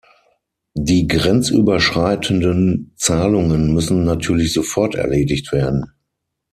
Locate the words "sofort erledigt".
4.51-5.51